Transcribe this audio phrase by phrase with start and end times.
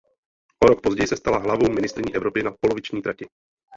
[0.63, 3.25] O rok později se stala halovou mistryní Evropy na poloviční trati.